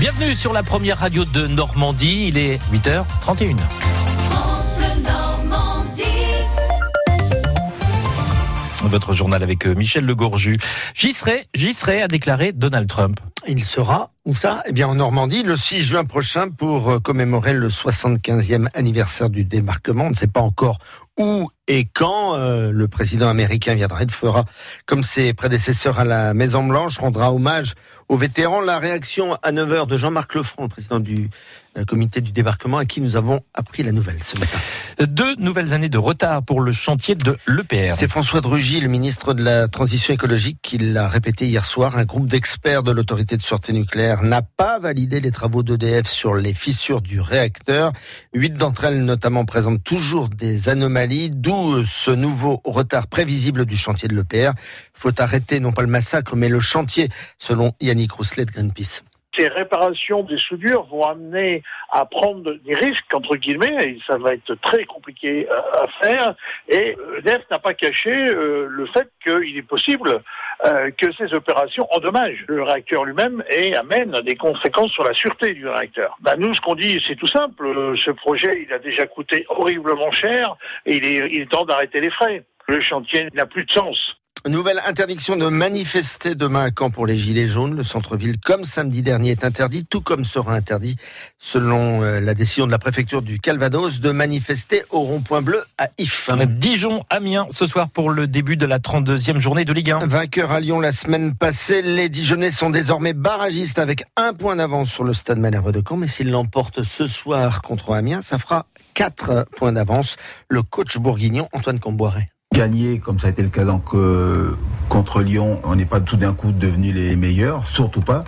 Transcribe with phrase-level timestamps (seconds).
[0.00, 2.28] Bienvenue sur la première radio de Normandie.
[2.28, 3.56] Il est 8h31.
[8.84, 10.56] Votre journal avec euh, Michel Legorju.
[10.94, 13.18] J'y serai, j'y serai, a déclaré Donald Trump.
[13.48, 14.62] Il sera, où ça?
[14.66, 19.44] Eh bien en Normandie, le 6 juin prochain, pour euh, commémorer le 75e anniversaire du
[19.44, 20.04] débarquement.
[20.04, 20.78] On ne sait pas encore
[21.18, 24.02] où et quand euh, le président américain viendra.
[24.02, 24.44] Il fera,
[24.86, 27.74] comme ses prédécesseurs à la Maison-Blanche, rendra hommage
[28.08, 28.60] aux vétérans.
[28.60, 31.28] La réaction à 9h de Jean-Marc Lefranc, le président du
[31.76, 34.58] euh, comité du débarquement, à qui nous avons appris la nouvelle ce matin.
[35.00, 37.94] Deux nouvelles années de retard pour le chantier de l'EPR.
[37.94, 41.98] C'est François de Rugy, le ministre de la Transition écologique, qui l'a répété hier soir.
[41.98, 46.34] Un groupe d'experts de l'autorité de sûreté nucléaire n'a pas validé les travaux d'EDF sur
[46.34, 47.92] les fissures du réacteur.
[48.32, 54.08] Huit d'entre elles, notamment, présentent toujours des anomalies, d'où ce nouveau retard prévisible du chantier
[54.08, 54.52] de l'EPR.
[54.94, 57.08] Faut arrêter non pas le massacre, mais le chantier,
[57.38, 59.02] selon Yannick Rousselet de Greenpeace
[59.36, 64.34] ces réparations des soudures vont amener à prendre des risques, entre guillemets, et ça va
[64.34, 66.34] être très compliqué à faire.
[66.68, 70.22] Et EDF n'a pas caché euh, le fait qu'il est possible
[70.64, 75.54] euh, que ces opérations endommagent le réacteur lui-même et amènent des conséquences sur la sûreté
[75.54, 76.16] du réacteur.
[76.20, 77.66] Ben, nous, ce qu'on dit, c'est tout simple.
[77.66, 81.64] Euh, ce projet, il a déjà coûté horriblement cher et il est, il est temps
[81.64, 82.44] d'arrêter les frais.
[82.66, 84.16] Le chantier n'a plus de sens.
[84.48, 87.76] Nouvelle interdiction de manifester demain à Caen pour les Gilets jaunes.
[87.76, 90.96] Le centre-ville, comme samedi dernier, est interdit, tout comme sera interdit,
[91.38, 95.88] selon euh, la décision de la préfecture du Calvados, de manifester au rond-point bleu à
[95.98, 96.30] If.
[96.46, 100.06] Dijon, Amiens, ce soir pour le début de la 32e journée de Ligue 1.
[100.06, 104.90] Vainqueur à Lyon la semaine passée, les Dijonnais sont désormais barragistes avec un point d'avance
[104.90, 105.98] sur le stade Malherbe de Caen.
[105.98, 110.16] Mais s'ils l'emportent ce soir contre Amiens, ça fera quatre points d'avance.
[110.48, 112.28] Le coach bourguignon, Antoine Comboiré
[112.58, 113.94] gagner, comme ça a été le cas donc,
[114.88, 118.24] contre Lyon, on n'est pas tout d'un coup devenus les meilleurs, surtout pas.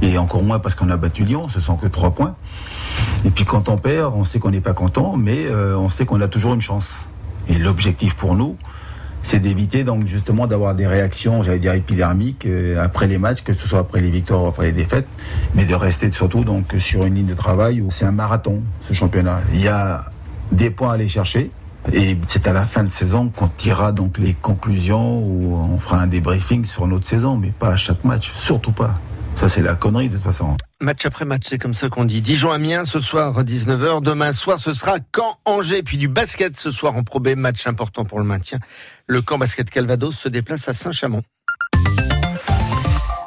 [0.00, 2.36] Et encore moins parce qu'on a battu Lyon, ce sont que trois points.
[3.24, 6.06] Et puis quand on perd, on sait qu'on n'est pas content, mais euh, on sait
[6.06, 6.92] qu'on a toujours une chance.
[7.48, 8.56] Et l'objectif pour nous,
[9.22, 13.54] c'est d'éviter donc justement d'avoir des réactions, j'allais dire épidermiques euh, après les matchs, que
[13.54, 15.08] ce soit après les victoires ou après les défaites,
[15.54, 18.92] mais de rester surtout donc sur une ligne de travail où c'est un marathon ce
[18.92, 19.40] championnat.
[19.52, 20.04] Il y a
[20.52, 21.50] des points à aller chercher,
[21.92, 26.00] et c'est à la fin de saison qu'on tirera donc les conclusions ou on fera
[26.00, 28.94] un débriefing sur notre saison, mais pas à chaque match, surtout pas.
[29.34, 30.56] Ça, c'est la connerie de toute façon.
[30.80, 32.22] Match après match, c'est comme ça qu'on dit.
[32.22, 34.00] Dijon-Amiens ce soir 19h.
[34.02, 35.82] Demain soir, ce sera Caen-Angers.
[35.82, 38.58] Puis du basket ce soir en Pro match important pour le maintien.
[39.06, 41.22] Le camp basket Calvados se déplace à Saint-Chamond.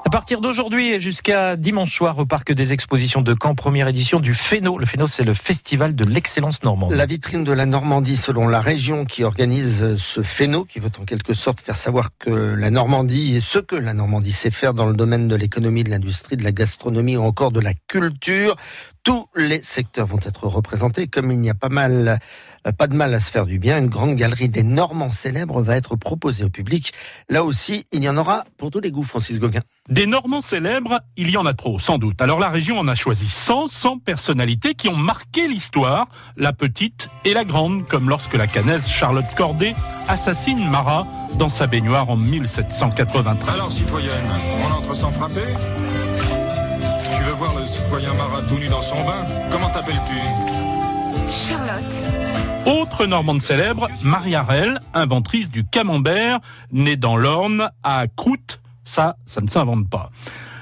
[0.07, 4.21] À partir d'aujourd'hui et jusqu'à dimanche soir au Parc des Expositions de Caen, première édition
[4.21, 4.77] du FENO.
[4.77, 6.93] Le FENO, c'est le Festival de l'excellence normande.
[6.93, 11.03] La vitrine de la Normandie, selon la région qui organise ce FENO, qui veut en
[11.03, 14.85] quelque sorte faire savoir que la Normandie et ce que la Normandie sait faire dans
[14.85, 18.55] le domaine de l'économie, de l'industrie, de la gastronomie ou encore de la culture.
[19.03, 21.07] Tous les secteurs vont être représentés.
[21.07, 24.15] Comme il n'y a pas pas de mal à se faire du bien, une grande
[24.15, 26.93] galerie des Normands célèbres va être proposée au public.
[27.29, 29.61] Là aussi, il y en aura pour tous les goûts, Francis Gauguin.
[29.89, 32.21] Des Normands célèbres, il y en a trop, sans doute.
[32.21, 37.09] Alors la région en a choisi 100, 100 personnalités qui ont marqué l'histoire, la petite
[37.23, 39.73] et la grande, comme lorsque la canaise Charlotte Corday
[40.09, 41.07] assassine Marat
[41.39, 43.49] dans sa baignoire en 1793.
[43.49, 44.29] Alors citoyenne,
[44.61, 45.45] on entre sans frapper
[47.15, 49.25] Tu veux voir le citoyen Marat tout nu dans son bain?
[49.49, 50.17] Comment t'appelles-tu?
[51.31, 52.03] Charlotte.
[52.65, 56.39] Autre normande célèbre, Marie Arel, inventrice du camembert,
[56.73, 60.09] née dans l'Orne à Croûte, ça, ça ne s'invente pas.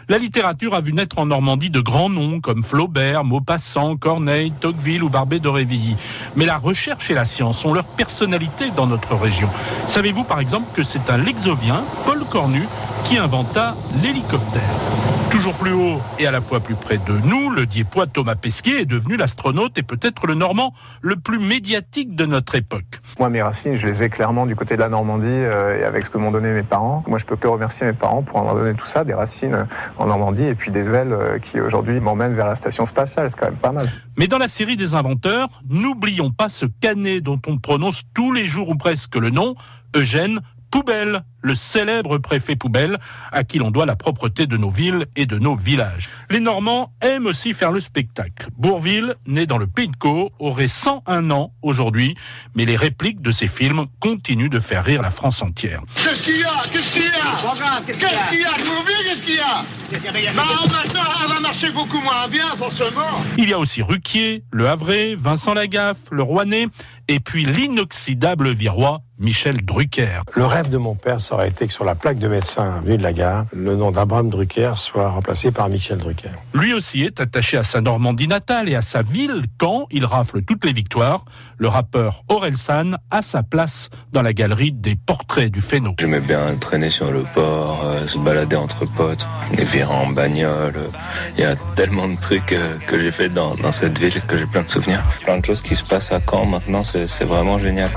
[0.08, 5.04] La littérature a vu naître en Normandie de grands noms comme Flaubert, Maupassant, Corneille, Tocqueville
[5.04, 5.96] ou Barbé d'Aurevilly.
[6.36, 9.50] Mais la recherche et la science ont leur personnalité dans notre région.
[9.88, 12.68] Savez-vous par exemple que c'est un Lexovien, Paul Cornu,
[13.04, 15.25] qui inventa l'hélicoptère?
[15.36, 18.84] Toujours plus haut et à la fois plus près de nous, le Diepois Thomas Pesquet
[18.84, 23.02] est devenu l'astronaute et peut-être le Normand le plus médiatique de notre époque.
[23.20, 26.06] Moi, mes racines, je les ai clairement du côté de la Normandie euh, et avec
[26.06, 27.04] ce que m'ont donné mes parents.
[27.08, 30.06] Moi, je peux que remercier mes parents pour avoir donné tout ça, des racines en
[30.06, 33.30] Normandie et puis des ailes euh, qui aujourd'hui m'emmènent vers la station spatiale.
[33.30, 33.92] C'est quand même pas mal.
[34.18, 38.48] Mais dans la série des inventeurs, n'oublions pas ce canet dont on prononce tous les
[38.48, 39.56] jours ou presque le nom,
[39.98, 40.40] Eugène
[40.76, 42.98] Poubelle, le célèbre préfet Poubelle,
[43.32, 46.10] à qui l'on doit la propreté de nos villes et de nos villages.
[46.30, 48.50] Les Normands aiment aussi faire le spectacle.
[48.58, 52.18] Bourville, né dans le Pays de Caux, aurait 101 ans aujourd'hui,
[52.56, 55.82] mais les répliques de ses films continuent de faire rire la France entière.
[55.96, 56.50] Qu'est-ce qu'il y a?
[56.70, 57.82] Qu'est-ce qu'il y a?
[57.86, 58.60] Qu'est-ce qu'il y a?
[59.00, 60.34] Qu'est-ce qu'il y a?
[60.34, 63.12] Bah maintenant, elle va marcher beaucoup moins bien, forcément.
[63.38, 66.68] Il y a aussi Ruquier, Le Havre, Vincent Lagaffe, Le Rouennais,
[67.08, 70.22] et puis l'inoxydable Virois Michel Drucker.
[70.34, 72.98] Le rêve de mon père, ça aurait été que sur la plaque de médecin vue
[72.98, 76.32] de la gare, le nom d'Abraham Drucker soit remplacé par Michel Drucker.
[76.54, 80.42] Lui aussi est attaché à sa Normandie natale et à sa ville quand il rafle
[80.42, 81.24] toutes les victoires.
[81.58, 85.96] Le rappeur Orelsan a sa place dans la galerie des portraits du Féno.
[85.98, 89.26] J'aimais bien traîner sur le port, euh, se balader entre potes,
[89.58, 90.90] les virer en bagnole.
[91.38, 94.38] Il y a tellement de trucs euh, que j'ai fait dans, dans, cette ville que
[94.38, 95.04] j'ai plein de souvenirs.
[95.24, 97.90] Plein de choses qui se passent à Caen maintenant, c'est vraiment génial.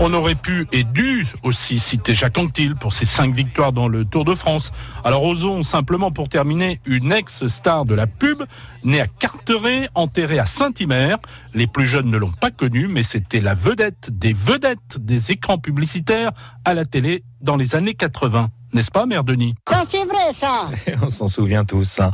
[0.00, 4.04] On aurait pu et dû aussi citer Jacques Anquetil pour ses cinq victoires dans le
[4.04, 4.70] Tour de France.
[5.02, 8.44] Alors osons simplement pour terminer une ex-star de la pub,
[8.84, 11.16] née à Carteret, enterrée à Saint-Hymer.
[11.54, 15.58] Les plus jeunes ne l'ont pas connue, mais c'était la vedette des vedettes des écrans
[15.58, 16.30] publicitaires
[16.64, 18.50] à la télé dans les années 80.
[18.74, 19.54] N'est-ce pas, Mère Denis?
[19.68, 20.68] Ça, c'est vrai, ça
[21.02, 22.00] On s'en souvient tous.
[22.00, 22.10] Hein.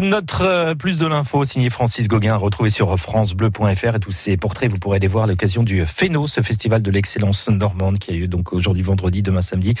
[0.00, 4.70] Notre euh, plus de l'info, signé Francis Gauguin, retrouvé sur francebleu.fr et tous ces portraits,
[4.70, 8.14] vous pourrez les voir à l'occasion du FENO, ce festival de l'excellence normande qui a
[8.14, 9.74] lieu donc aujourd'hui vendredi, demain samedi